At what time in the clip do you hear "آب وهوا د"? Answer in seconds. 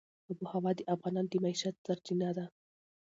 0.31-0.79